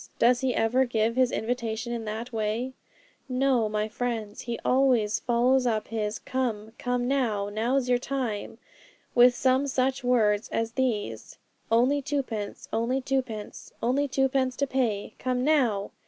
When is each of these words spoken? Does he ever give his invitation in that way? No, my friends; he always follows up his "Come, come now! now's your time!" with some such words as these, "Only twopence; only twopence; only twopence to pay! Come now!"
Does 0.17 0.39
he 0.41 0.55
ever 0.55 0.83
give 0.85 1.15
his 1.15 1.31
invitation 1.31 1.93
in 1.93 2.05
that 2.05 2.33
way? 2.33 2.73
No, 3.29 3.69
my 3.69 3.87
friends; 3.87 4.41
he 4.41 4.57
always 4.65 5.19
follows 5.19 5.67
up 5.67 5.89
his 5.89 6.17
"Come, 6.17 6.71
come 6.79 7.07
now! 7.07 7.49
now's 7.49 7.87
your 7.87 7.99
time!" 7.99 8.57
with 9.13 9.35
some 9.35 9.67
such 9.67 10.03
words 10.03 10.49
as 10.49 10.71
these, 10.71 11.37
"Only 11.71 12.01
twopence; 12.01 12.67
only 12.73 12.99
twopence; 12.99 13.73
only 13.83 14.07
twopence 14.07 14.55
to 14.55 14.65
pay! 14.65 15.13
Come 15.19 15.43
now!" 15.43 15.91